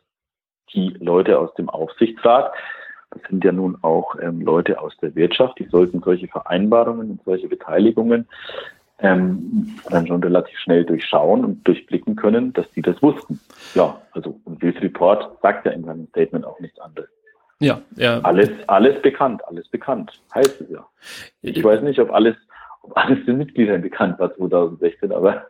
[0.74, 2.52] die Leute aus dem Aufsichtsrat,
[3.12, 7.24] das sind ja nun auch ähm, Leute aus der Wirtschaft, die sollten solche Vereinbarungen und
[7.24, 8.28] solche Beteiligungen
[9.00, 13.40] ähm, dann schon relativ schnell durchschauen und durchblicken können, dass die das wussten.
[13.74, 17.10] Ja, also und Wills Report sagt ja in seinem Statement auch nichts anderes.
[17.62, 18.20] Ja, ja.
[18.22, 20.86] Alles, alles bekannt, alles bekannt, heißt es ja.
[21.42, 22.36] Ich äh, weiß nicht, ob alles
[22.96, 25.46] alles den Mitgliedern bekannt war 2016, aber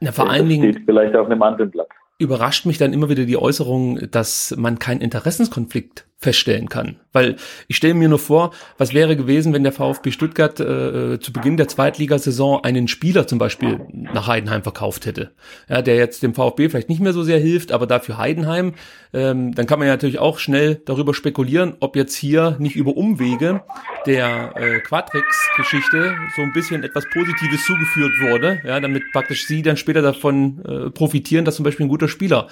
[0.00, 1.88] Na, vor allen Dingen steht vielleicht auf einem anderen Blatt.
[2.18, 6.96] Überrascht mich dann immer wieder die Äußerung, dass man keinen Interessenskonflikt feststellen kann.
[7.12, 7.36] Weil
[7.68, 11.58] ich stelle mir nur vor, was wäre gewesen, wenn der VfB Stuttgart äh, zu Beginn
[11.58, 15.32] der Zweitligasaison einen Spieler zum Beispiel nach Heidenheim verkauft hätte.
[15.68, 18.74] Ja, der jetzt dem VfB vielleicht nicht mehr so sehr hilft, aber dafür Heidenheim.
[19.12, 22.96] Ähm, dann kann man ja natürlich auch schnell darüber spekulieren, ob jetzt hier nicht über
[22.96, 23.62] Umwege
[24.06, 29.76] der äh, Quadrex-Geschichte so ein bisschen etwas Positives zugeführt wurde, ja, damit praktisch sie dann
[29.76, 32.48] später davon äh, profitieren, dass zum Beispiel ein guter Spieler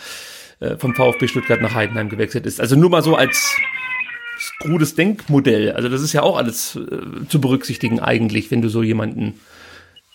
[0.60, 2.60] äh, vom VfB Stuttgart nach Heidenheim gewechselt ist.
[2.60, 3.56] Also nur mal so als
[4.60, 5.72] krudes Denkmodell.
[5.72, 9.34] Also das ist ja auch alles äh, zu berücksichtigen eigentlich, wenn du so jemanden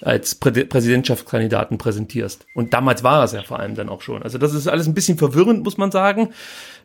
[0.01, 2.45] als Prä Präsidentschaftskandidaten präsentierst.
[2.53, 4.23] Und damals war es ja vor allem dann auch schon.
[4.23, 6.29] Also das ist alles ein bisschen verwirrend, muss man sagen.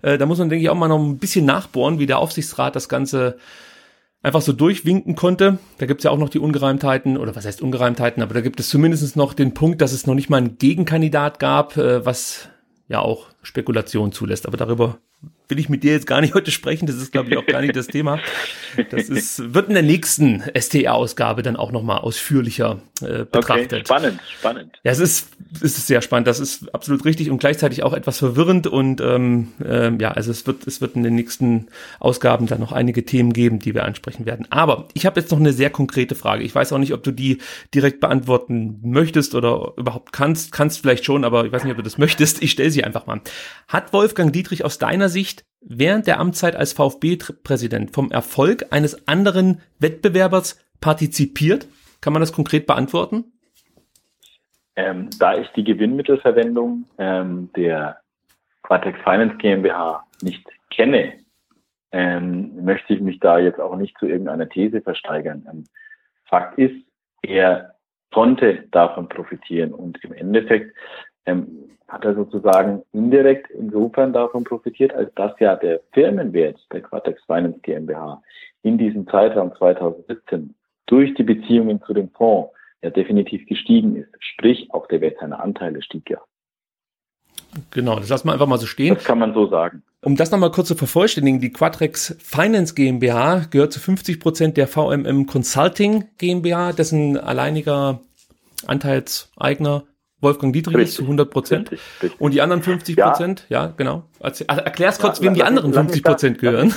[0.03, 2.75] Äh, da muss man, denke ich, auch mal noch ein bisschen nachbohren, wie der Aufsichtsrat
[2.75, 3.39] das Ganze
[4.25, 5.59] einfach so durchwinken konnte.
[5.79, 8.59] Da gibt es ja auch noch die Ungereimtheiten, oder was heißt Ungereimtheiten, aber da gibt
[8.59, 12.49] es zumindest noch den Punkt, dass es noch nicht mal einen Gegenkandidat gab, äh, was
[12.89, 14.47] ja auch Spekulation zulässt.
[14.47, 14.99] Aber darüber
[15.49, 16.87] will ich mit dir jetzt gar nicht heute sprechen.
[16.87, 18.19] Das ist, glaube ich, auch gar nicht das Thema.
[18.91, 23.73] Das ist, wird in der nächsten STR-Ausgabe dann auch nochmal ausführlicher äh, betrachtet.
[23.73, 24.81] Okay, spannend, spannend.
[24.85, 26.27] Ja, es ist, es ist sehr spannend.
[26.27, 28.67] Das ist absolut richtig und gleichzeitig auch etwas verwirrend.
[28.67, 31.69] Und ähm, ähm, ja, also es wird, es wird in den nächsten
[32.01, 34.47] Ausgaben dann noch einige Themen geben, die wir ansprechen werden.
[34.51, 36.43] Aber ich habe jetzt noch eine sehr konkrete Frage.
[36.43, 37.39] Ich weiß auch nicht, ob du die
[37.75, 40.53] direkt beantworten möchtest oder überhaupt kannst.
[40.53, 42.43] Kannst vielleicht schon, aber ich weiß nicht, ob du das möchtest.
[42.43, 43.21] Ich stelle sie einfach mal.
[43.69, 49.61] Hat Wolfgang Dietrich aus deiner Sicht während der Amtszeit als VfB-Präsident vom Erfolg eines anderen
[49.79, 51.67] Wettbewerbers partizipiert?
[52.01, 53.33] Kann man das konkret beantworten?
[54.77, 58.01] Ähm, da ich die Gewinnmittelverwendung ähm, der
[58.63, 61.15] Quatex Finance GmbH nicht kenne,
[61.93, 65.47] ähm, möchte ich mich da jetzt auch nicht zu irgendeiner These versteigern.
[65.51, 65.65] Ähm,
[66.25, 66.75] Fakt ist,
[67.23, 67.75] er
[68.13, 70.75] konnte davon profitieren und im Endeffekt
[71.27, 77.23] ähm, hat er sozusagen indirekt insofern davon profitiert, als dass ja der Firmenwert der Quatex
[77.25, 78.23] Finance GmbH
[78.63, 80.55] in diesem Zeitraum 2017
[80.87, 84.11] durch die Beziehungen zu dem Fonds ja definitiv gestiegen ist.
[84.19, 86.19] Sprich, auch der Wert seiner Anteile stieg ja.
[87.71, 88.95] Genau, das lassen wir einfach mal so stehen.
[88.95, 89.83] Das kann man so sagen.
[90.03, 94.67] Um das nochmal kurz zu vervollständigen, die Quadrex Finance GmbH gehört zu 50 Prozent der
[94.67, 98.01] VMM Consulting GmbH, dessen alleiniger
[98.67, 99.85] Anteilseigner
[100.25, 101.71] Wolfgang Dietrich richtig, ist zu 100 Prozent.
[102.19, 103.67] Und die anderen 50 Prozent, ja.
[103.67, 104.03] ja, genau.
[104.19, 106.75] Also, erklär's kurz, ja, wem die anderen 50 Prozent gehören.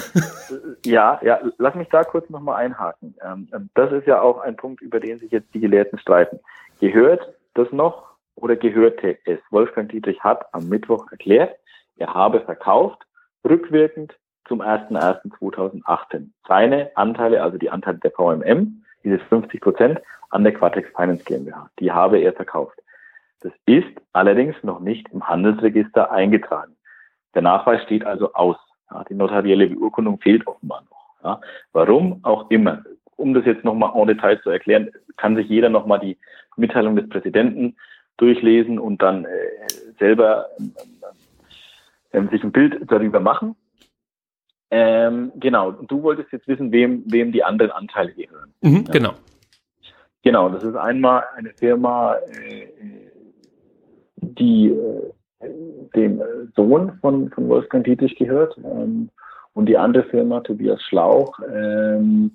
[0.85, 3.15] ja, ja, lass mich da kurz nochmal einhaken.
[3.25, 6.39] Ähm, ähm, das ist ja auch ein Punkt, über den sich jetzt die Gelehrten streiten.
[6.79, 8.03] Gehört das noch
[8.35, 9.39] oder gehörte es?
[9.49, 11.55] Wolfgang Dietrich hat am Mittwoch erklärt,
[11.97, 12.99] er habe verkauft,
[13.43, 14.13] rückwirkend
[14.47, 16.29] zum 01.01.2018.
[16.47, 21.69] Seine Anteile, also die Anteile der VMM, diese 50 Prozent, an der Quatex Finance GmbH.
[21.79, 22.77] Die habe er verkauft.
[23.41, 26.75] Das ist allerdings noch nicht im Handelsregister eingetragen.
[27.33, 28.57] Der Nachweis steht also aus.
[28.89, 31.23] Ja, die notarielle Beurkundung fehlt offenbar noch.
[31.23, 31.41] Ja,
[31.73, 32.83] warum auch immer.
[33.15, 36.17] Um das jetzt nochmal en Detail zu erklären, kann sich jeder nochmal die
[36.55, 37.75] Mitteilung des Präsidenten
[38.17, 39.29] durchlesen und dann äh,
[39.99, 40.47] selber
[42.11, 43.55] äh, sich ein Bild darüber machen.
[44.69, 48.53] Ähm, genau, du wolltest jetzt wissen, wem, wem die anderen Anteile gehören.
[48.61, 48.91] Mhm, ja.
[48.91, 49.13] Genau.
[50.23, 52.67] Genau, das ist einmal eine Firma, äh,
[54.17, 55.49] die äh,
[55.95, 56.21] dem
[56.55, 58.57] Sohn von, von Wolfgang Dietrich gehört.
[58.57, 59.09] Ähm,
[59.53, 62.31] und die andere Firma, Tobias Schlauch, ähm,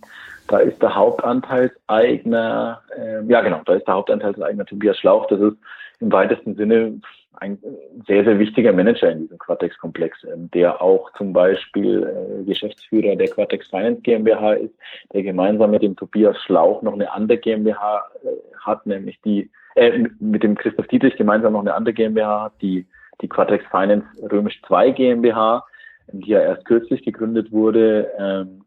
[0.49, 5.27] da ist der Hauptanteilseigner, äh, ja genau, da ist der Hauptanteilseigner Tobias Schlauch.
[5.29, 5.57] Das ist
[6.01, 7.01] im weitesten Sinne
[7.35, 7.59] ein
[8.07, 13.29] sehr, sehr wichtiger Manager in diesem Quatex-Komplex, ähm, der auch zum Beispiel äh, Geschäftsführer der
[13.29, 14.75] Quatex Finance GmbH ist,
[15.13, 20.07] der gemeinsam mit dem Tobias Schlauch noch eine andere GmbH äh, hat, nämlich die äh,
[20.21, 22.87] mit dem Christoph Dietrich gemeinsam noch eine andere GmbH, die,
[23.21, 25.65] die Quatex Finance Römisch 2 GmbH,
[26.13, 28.11] die ja erst kürzlich gegründet wurde.
[28.19, 28.65] Ähm,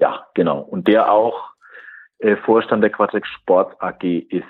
[0.00, 0.60] ja, genau.
[0.60, 1.50] Und der auch
[2.18, 4.44] äh, Vorstand der Quatex Sports AG ist.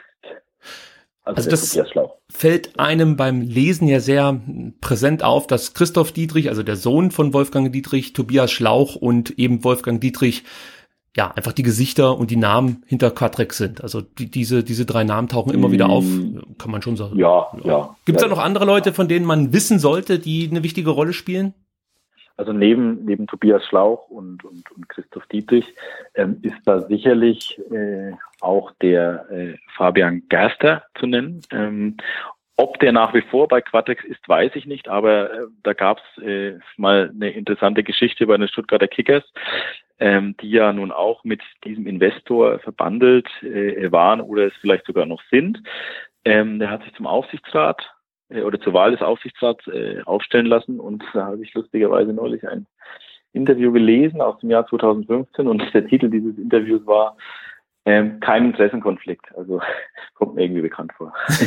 [1.22, 1.94] Also, also das
[2.31, 4.40] fällt einem beim Lesen ja sehr
[4.81, 9.62] präsent auf, dass Christoph Dietrich, also der Sohn von Wolfgang Dietrich, Tobias Schlauch und eben
[9.62, 10.44] Wolfgang Dietrich
[11.18, 13.83] ja, einfach die Gesichter und die Namen hinter Quadrex sind.
[13.83, 16.57] Also die, diese, diese drei Namen tauchen immer wieder auf, mm.
[16.59, 17.18] kann man schon sagen.
[17.18, 17.66] Ja, ja.
[17.66, 17.96] ja.
[18.04, 21.12] Gibt es da noch andere Leute, von denen man wissen sollte, die eine wichtige Rolle
[21.12, 21.54] spielen?
[22.37, 25.66] Also neben, neben Tobias Schlauch und, und, und Christoph Dietrich
[26.14, 31.40] ähm, ist da sicherlich äh, auch der äh, Fabian Gerster zu nennen.
[31.50, 31.96] Ähm,
[32.59, 35.99] ob der nach wie vor bei Quatex ist, weiß ich nicht, aber äh, da gab
[35.99, 39.25] es äh, mal eine interessante Geschichte bei den Stuttgarter Kickers
[40.01, 45.07] ähm, die ja nun auch mit diesem Investor verbandelt äh, waren oder es vielleicht sogar
[45.07, 45.62] noch sind.
[46.25, 47.83] Ähm, der hat sich zum Aufsichtsrat
[48.29, 52.47] äh, oder zur Wahl des Aufsichtsrats äh, aufstellen lassen und da habe ich lustigerweise neulich
[52.47, 52.66] ein
[53.33, 57.16] Interview gelesen aus dem Jahr 2015 und der Titel dieses Interviews war
[57.88, 59.62] ähm, kein Interessenkonflikt, also
[60.14, 61.11] kommt mir irgendwie bekannt vor.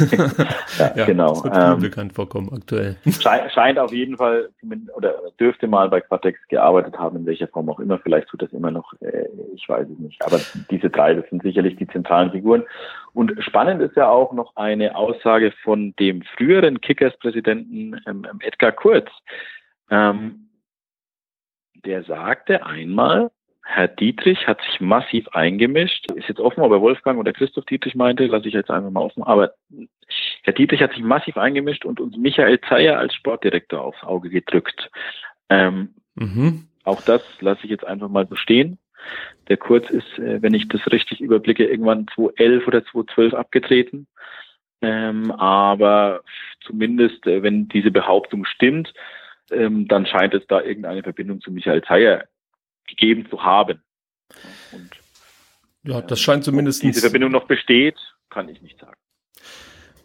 [0.80, 1.34] ja, ja, genau.
[1.34, 2.98] Das wird ähm, bekannt vorkommen aktuell.
[3.22, 4.50] Scheint, scheint auf jeden Fall
[4.96, 8.00] oder dürfte mal bei Quatex gearbeitet haben, in welcher Form auch immer.
[8.00, 10.26] Vielleicht tut das immer noch, äh, ich weiß es nicht.
[10.26, 10.40] Aber
[10.72, 12.64] diese drei, das sind sicherlich die zentralen Figuren.
[13.14, 19.12] Und spannend ist ja auch noch eine Aussage von dem früheren Kickers-Präsidenten ähm, Edgar Kurz.
[19.92, 20.50] Ähm,
[21.86, 23.30] der sagte einmal,
[23.64, 26.12] Herr Dietrich hat sich massiv eingemischt.
[26.12, 29.02] Ist jetzt offen, ob er Wolfgang oder Christoph Dietrich meinte, lasse ich jetzt einfach mal
[29.02, 29.24] offen.
[29.24, 29.54] Aber
[30.44, 34.90] Herr Dietrich hat sich massiv eingemischt und uns Michael Zeyer als Sportdirektor aufs Auge gedrückt.
[35.50, 36.68] Ähm, mhm.
[36.84, 38.80] Auch das lasse ich jetzt einfach mal so stehen.
[39.48, 44.08] Der Kurz ist, äh, wenn ich das richtig überblicke, irgendwann 2011 oder 2012 abgetreten.
[44.82, 46.22] Ähm, aber
[46.66, 48.94] zumindest, äh, wenn diese Behauptung stimmt,
[49.52, 52.26] ähm, dann scheint es da irgendeine Verbindung zu Michael Zeyer
[52.92, 53.82] gegeben zu haben.
[54.72, 54.90] Und
[55.84, 56.84] ja, das scheint zumindest.
[56.84, 57.98] Diese Verbindung noch besteht,
[58.30, 58.98] kann ich nicht sagen.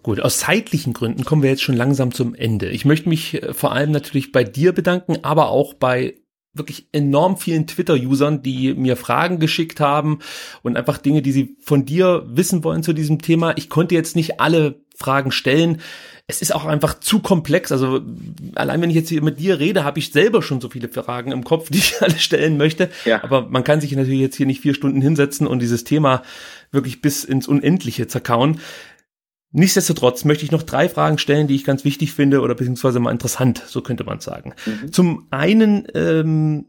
[0.03, 2.70] Gut, aus zeitlichen Gründen kommen wir jetzt schon langsam zum Ende.
[2.70, 6.14] Ich möchte mich äh, vor allem natürlich bei dir bedanken, aber auch bei
[6.59, 10.21] wirklich enorm vielen Twitter-Usern, die mir Fragen geschickt haben
[10.62, 13.57] und einfach Dinge, die sie von dir wissen wollen zu diesem Thema.
[13.57, 15.81] Ich konnte jetzt nicht alle Fragen stellen.
[16.27, 17.71] Es ist auch einfach zu komplex.
[17.71, 18.01] Also
[18.55, 21.31] allein wenn ich jetzt hier mit dir rede, habe ich selber schon so viele Fragen
[21.31, 22.90] im Kopf, die ich alle stellen möchte.
[23.05, 23.23] Ja.
[23.23, 26.23] Aber man kann sich natürlich jetzt hier nicht vier Stunden hinsetzen und dieses Thema
[26.73, 28.61] wirklich bis ins Unendliche zerkauen.
[29.57, 33.11] Nichtsdestotrotz möchte ich noch drei Fragen stellen, die ich ganz wichtig finde oder beziehungsweise mal
[33.11, 34.55] interessant, so könnte man sagen.
[34.66, 34.92] Mhm.
[34.92, 36.66] Zum einen ähm,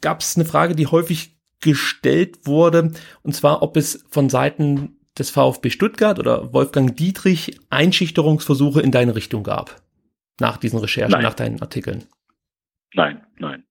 [0.00, 2.90] gab es eine Frage, die häufig gestellt wurde,
[3.22, 9.14] und zwar, ob es von Seiten des VfB Stuttgart oder Wolfgang Dietrich Einschüchterungsversuche in deine
[9.14, 9.82] Richtung gab.
[10.40, 11.22] Nach diesen Recherchen, nein.
[11.22, 12.02] nach deinen Artikeln.
[12.92, 13.62] Nein, nein.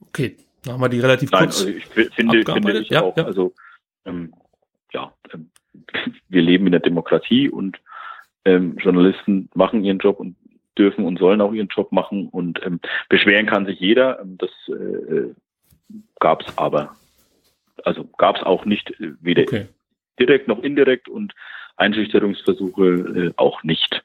[0.00, 1.60] Okay, dann haben wir die relativ nein, kurz.
[1.60, 3.24] Also ich finde, finde ich ja, auch, ja.
[3.24, 3.54] also
[4.04, 4.34] ähm,
[4.92, 5.51] ja, ähm,
[6.28, 7.80] wir leben in der Demokratie und
[8.44, 10.36] ähm, Journalisten machen ihren Job und
[10.78, 14.20] dürfen und sollen auch ihren Job machen und ähm, beschweren kann sich jeder.
[14.20, 15.34] Ähm, das äh,
[16.18, 16.94] gab es aber,
[17.84, 19.68] also gab es auch nicht, äh, weder okay.
[20.18, 21.34] direkt noch indirekt und
[21.76, 24.02] Einschüchterungsversuche äh, auch nicht.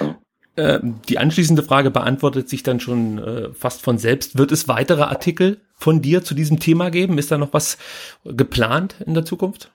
[0.00, 0.18] Ja.
[0.54, 4.36] Ähm, die anschließende Frage beantwortet sich dann schon äh, fast von selbst.
[4.36, 7.16] Wird es weitere Artikel von dir zu diesem Thema geben?
[7.16, 7.78] Ist da noch was
[8.24, 9.72] geplant in der Zukunft?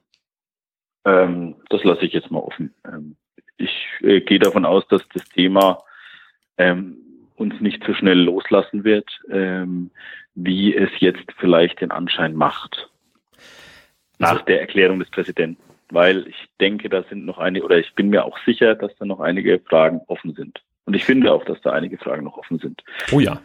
[1.08, 2.74] Ähm, das lasse ich jetzt mal offen.
[2.86, 3.16] Ähm,
[3.58, 5.84] ich äh, gehe davon aus, dass das Thema
[6.58, 6.98] ähm,
[7.38, 9.90] uns nicht so schnell loslassen wird, ähm,
[10.36, 12.90] wie es jetzt vielleicht den Anschein macht.
[14.20, 15.62] Nach also, der Erklärung des Präsidenten.
[15.90, 19.06] Weil ich denke, da sind noch einige, oder ich bin mir auch sicher, dass da
[19.06, 20.62] noch einige Fragen offen sind.
[20.86, 22.84] Und ich finde auch, dass da einige Fragen noch offen sind.
[23.12, 23.40] Oh ja.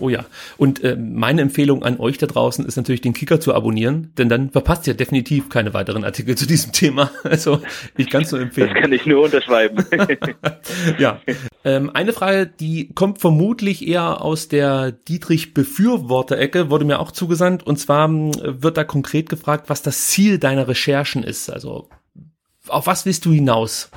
[0.00, 0.24] Oh ja.
[0.56, 4.28] Und äh, meine Empfehlung an euch da draußen ist natürlich, den Kicker zu abonnieren, denn
[4.28, 7.10] dann verpasst ihr definitiv keine weiteren Artikel zu diesem Thema.
[7.28, 7.60] Also
[7.96, 8.70] ich kann es nur empfehlen.
[8.72, 9.84] Das kann ich nur unterschreiben.
[10.98, 11.20] ja.
[11.64, 17.66] Ähm, eine Frage, die kommt vermutlich eher aus der Dietrich-Befürworter-Ecke, wurde mir auch zugesandt.
[17.66, 21.50] Und zwar hm, wird da konkret gefragt, was das Ziel deiner Recherchen ist.
[21.50, 21.88] Also
[22.68, 23.90] auf was willst du hinaus?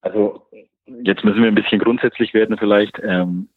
[0.00, 0.37] Also
[1.02, 2.98] jetzt müssen wir ein bisschen grundsätzlich werden vielleicht.
[3.02, 3.48] Ähm,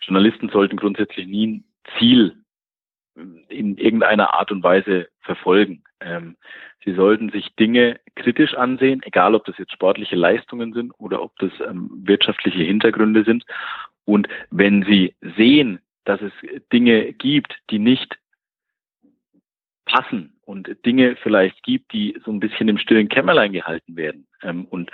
[0.00, 1.64] Journalisten sollten grundsätzlich nie ein
[1.98, 2.36] Ziel
[3.48, 5.84] in irgendeiner Art und Weise verfolgen.
[6.00, 6.36] Ähm,
[6.84, 11.36] sie sollten sich Dinge kritisch ansehen, egal ob das jetzt sportliche Leistungen sind oder ob
[11.38, 13.44] das ähm, wirtschaftliche Hintergründe sind.
[14.04, 16.32] Und wenn sie sehen, dass es
[16.72, 18.18] Dinge gibt, die nicht
[19.86, 24.64] passen und Dinge vielleicht gibt, die so ein bisschen im stillen Kämmerlein gehalten werden ähm,
[24.66, 24.90] und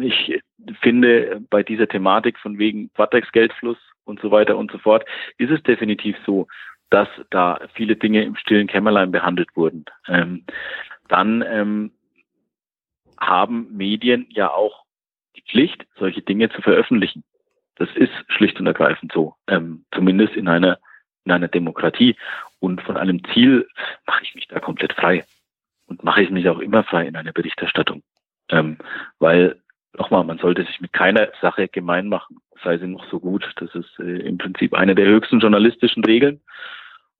[0.00, 0.40] ich
[0.80, 5.04] finde, bei dieser Thematik von wegen Quatex-Geldfluss und so weiter und so fort,
[5.38, 6.48] ist es definitiv so,
[6.90, 9.84] dass da viele Dinge im stillen Kämmerlein behandelt wurden.
[10.08, 10.44] Ähm,
[11.08, 11.92] dann ähm,
[13.18, 14.84] haben Medien ja auch
[15.36, 17.24] die Pflicht, solche Dinge zu veröffentlichen.
[17.76, 20.78] Das ist schlicht und ergreifend so, ähm, zumindest in einer
[21.24, 22.16] in einer Demokratie.
[22.58, 23.68] Und von einem Ziel
[24.06, 25.24] mache ich mich da komplett frei
[25.86, 28.02] und mache ich mich auch immer frei in einer Berichterstattung.
[28.52, 28.78] Ähm,
[29.18, 29.56] weil,
[29.98, 33.44] nochmal, man sollte sich mit keiner Sache gemein machen, sei sie noch so gut.
[33.56, 36.40] Das ist äh, im Prinzip eine der höchsten journalistischen Regeln.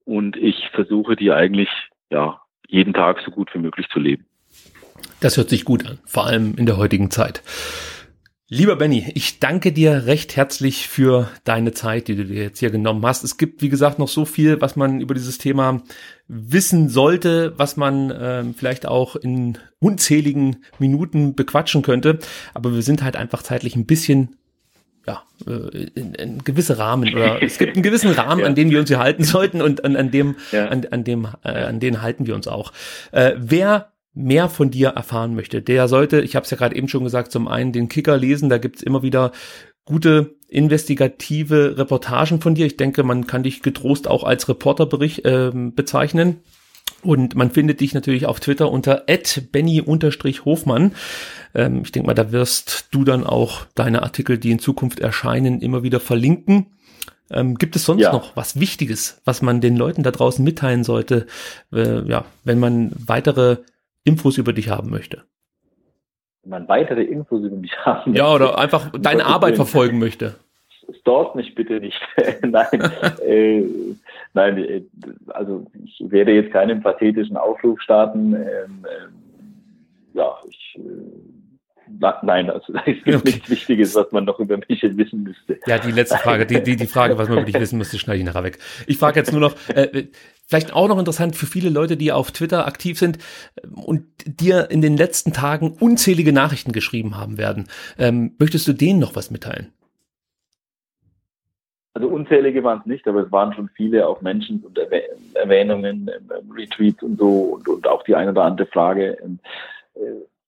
[0.04, 1.68] Und ich versuche die eigentlich,
[2.10, 4.26] ja, jeden Tag so gut wie möglich zu leben.
[5.20, 7.42] Das hört sich gut an, vor allem in der heutigen Zeit.
[8.54, 12.68] Lieber Benny, ich danke dir recht herzlich für deine Zeit, die du dir jetzt hier
[12.68, 13.24] genommen hast.
[13.24, 15.82] Es gibt, wie gesagt, noch so viel, was man über dieses Thema
[16.28, 22.18] wissen sollte, was man äh, vielleicht auch in unzähligen Minuten bequatschen könnte.
[22.52, 24.36] Aber wir sind halt einfach zeitlich ein bisschen
[25.06, 28.46] ja, äh, in, in gewisse Rahmen oder es gibt einen gewissen Rahmen, ja.
[28.46, 30.66] an dem wir uns hier halten sollten und an, an dem, ja.
[30.66, 32.74] an, an dem, äh, an den halten wir uns auch.
[33.12, 36.88] Äh, wer mehr von dir erfahren möchte, der sollte, ich habe es ja gerade eben
[36.88, 39.32] schon gesagt, zum einen den Kicker lesen, da gibt's immer wieder
[39.84, 42.66] gute investigative Reportagen von dir.
[42.66, 46.40] Ich denke, man kann dich getrost auch als Reporterbericht äh, bezeichnen.
[47.02, 49.04] Und man findet dich natürlich auf Twitter unter
[49.50, 50.92] benny-hofmann.
[51.54, 55.60] Ähm, ich denke mal, da wirst du dann auch deine Artikel, die in Zukunft erscheinen,
[55.60, 56.66] immer wieder verlinken.
[57.30, 58.12] Ähm, gibt es sonst ja.
[58.12, 61.26] noch was Wichtiges, was man den Leuten da draußen mitteilen sollte,
[61.72, 63.56] äh, ja, wenn man weitere
[64.04, 65.24] Infos über dich haben möchte.
[66.42, 68.18] Wenn man weitere Infos über mich haben möchte.
[68.18, 70.36] Ja, oder einfach deine Arbeit verfolgen möchte.
[71.00, 72.00] Stalk mich bitte nicht.
[72.42, 72.92] nein,
[73.24, 73.64] äh,
[74.34, 74.82] nein, äh,
[75.28, 78.34] also ich werde jetzt keinen pathetischen Aufruf starten.
[78.34, 81.31] Ähm, äh, ja, ich äh,
[82.22, 83.20] nein, also es gibt okay.
[83.24, 85.58] nichts Wichtiges, was man noch über mich wissen müsste.
[85.66, 88.24] Ja, die letzte Frage, die, die, die Frage, was man dich wissen müsste, schneide ich
[88.24, 88.58] nachher weg.
[88.86, 90.08] Ich frage jetzt nur noch, äh,
[90.46, 93.18] vielleicht auch noch interessant für viele Leute, die auf Twitter aktiv sind
[93.56, 97.68] äh, und dir in den letzten Tagen unzählige Nachrichten geschrieben haben werden.
[97.98, 99.72] Ähm, möchtest du denen noch was mitteilen?
[101.94, 104.78] Also unzählige waren es nicht, aber es waren schon viele auch Menschen und
[105.34, 109.18] Erwähnungen, ähm, Retweets und so und, und auch die eine oder andere Frage.
[109.22, 109.38] Ähm,
[109.94, 110.00] äh,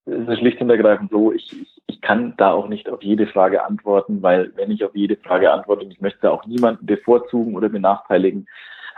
[0.06, 3.26] es ist schlicht und ergreifend so, ich, ich, ich kann da auch nicht auf jede
[3.26, 7.68] Frage antworten, weil wenn ich auf jede Frage antworte, ich möchte auch niemanden bevorzugen oder
[7.68, 8.46] benachteiligen.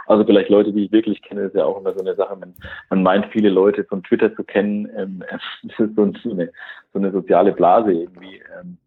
[0.06, 2.36] Also vielleicht Leute, die ich wirklich kenne, ist ja auch immer so eine Sache.
[2.36, 2.54] Man,
[2.90, 4.88] man meint, viele Leute von Twitter zu kennen.
[4.96, 5.22] Ähm,
[5.62, 6.52] das ist so eine,
[6.92, 8.42] so eine soziale Blase irgendwie.
[8.60, 8.78] Ähm,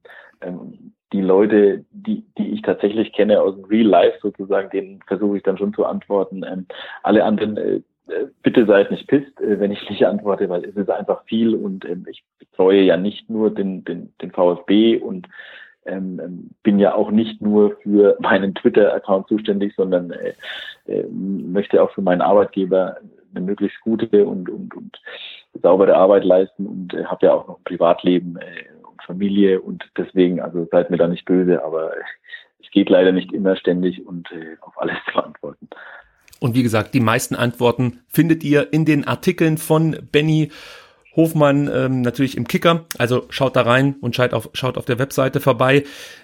[0.41, 5.37] ähm, die Leute, die, die ich tatsächlich kenne aus dem Real Life sozusagen, denen versuche
[5.37, 6.43] ich dann schon zu antworten.
[6.43, 6.67] Ähm,
[7.03, 7.81] alle anderen, äh,
[8.43, 11.85] bitte seid nicht pisst, äh, wenn ich nicht antworte, weil es ist einfach viel und
[11.85, 15.27] ähm, ich betreue ja nicht nur den, den, den VfB und
[15.85, 20.33] ähm, ähm, bin ja auch nicht nur für meinen Twitter-Account zuständig, sondern äh,
[20.87, 22.97] äh, möchte auch für meinen Arbeitgeber
[23.33, 24.99] eine möglichst gute und, und, und
[25.61, 28.45] saubere Arbeit leisten und äh, habe ja auch noch ein Privatleben äh,
[29.09, 31.93] Familie und deswegen, also seid mir da nicht böse, aber
[32.61, 35.67] es geht leider nicht immer ständig und äh, auf alles zu antworten.
[36.39, 40.49] Und wie gesagt, die meisten Antworten findet ihr in den Artikeln von Benny
[41.15, 42.85] Hofmann ähm, natürlich im Kicker.
[42.97, 45.83] Also schaut da rein und schaut auf, schaut auf der Webseite vorbei.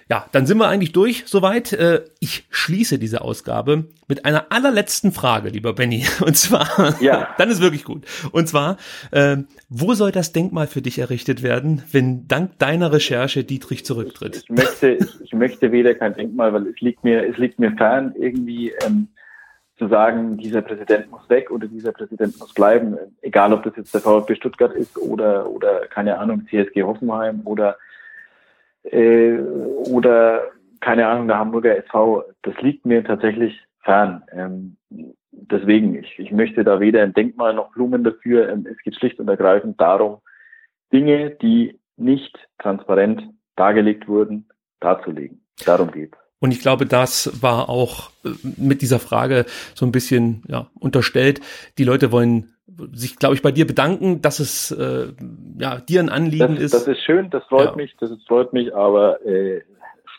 [0.10, 1.74] Ja, dann sind wir eigentlich durch soweit.
[1.74, 6.06] Äh, ich schließe diese Ausgabe mit einer allerletzten Frage, lieber Benny.
[6.26, 7.30] Und zwar, ja.
[7.38, 8.06] dann ist wirklich gut.
[8.32, 8.78] Und zwar,
[9.12, 9.38] äh,
[9.70, 14.38] wo soll das Denkmal für dich errichtet werden, wenn dank deiner Recherche Dietrich zurücktritt?
[14.38, 17.72] Ich, ich möchte, ich, möchte weder kein Denkmal, weil es liegt mir, es liegt mir
[17.72, 19.10] fern, irgendwie ähm,
[19.78, 23.94] zu sagen, dieser Präsident muss weg oder dieser Präsident muss bleiben, egal ob das jetzt
[23.94, 27.78] der VfB Stuttgart ist oder oder keine Ahnung CSG Hoffenheim oder
[28.84, 30.44] äh, oder
[30.80, 34.24] keine Ahnung der Hamburger SV, das liegt mir tatsächlich fern.
[34.32, 34.78] Ähm,
[35.32, 38.50] deswegen, ich, ich möchte da weder ein Denkmal noch Blumen dafür.
[38.50, 40.20] Ähm, es geht schlicht und ergreifend darum,
[40.94, 43.24] Dinge, die nicht transparent
[43.56, 44.48] dargelegt wurden,
[44.80, 45.44] darzulegen.
[45.66, 46.18] Darum geht's.
[46.40, 51.42] Und ich glaube, das war auch äh, mit dieser Frage so ein bisschen ja, unterstellt.
[51.78, 52.52] Die Leute wollen
[52.92, 55.08] sich, glaube ich, bei dir bedanken, dass es äh,
[55.58, 56.74] ja dir ein Anliegen das, ist.
[56.74, 57.76] Das ist schön, das freut ja.
[57.76, 59.62] mich, das freut mich, aber äh,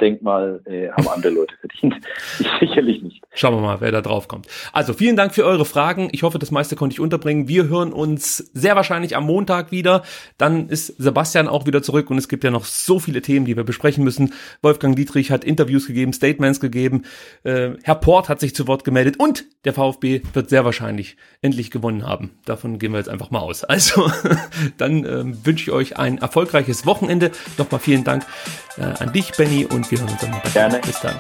[0.01, 1.95] Denkmal äh, haben andere Leute verdient.
[2.39, 3.23] Ich sicherlich nicht.
[3.35, 4.47] Schauen wir mal, wer da drauf kommt.
[4.73, 6.09] Also vielen Dank für eure Fragen.
[6.13, 7.49] Ich hoffe, das meiste konnte ich unterbringen.
[7.49, 10.03] Wir hören uns sehr wahrscheinlich am Montag wieder.
[10.39, 13.57] Dann ist Sebastian auch wieder zurück und es gibt ja noch so viele Themen, die
[13.57, 14.35] wir besprechen müssen.
[14.63, 17.05] Wolfgang Dietrich hat Interviews gegeben, Statements gegeben.
[17.43, 21.71] Äh, Herr Port hat sich zu Wort gemeldet und der VfB wird sehr wahrscheinlich endlich
[21.71, 22.33] gewonnen haben.
[22.45, 23.65] Davon gehen wir jetzt einfach mal aus.
[23.65, 24.11] Also
[24.79, 27.31] dann ähm, wünsche ich euch ein erfolgreiches Wochenende.
[27.59, 30.43] Nochmal vielen Dank äh, an dich, Benny, und wir hören uns dann mal.
[30.53, 30.81] Gerne.
[30.81, 31.19] Bis dann.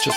[0.00, 0.14] Tschüss.